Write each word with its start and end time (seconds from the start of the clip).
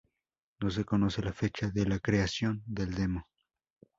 No 0.59 0.71
se 0.71 0.83
conoce 0.83 1.21
la 1.21 1.31
fecha 1.31 1.69
de 1.69 1.85
la 1.85 1.99
creación 1.99 2.63
del 2.65 2.95
demo. 2.95 3.27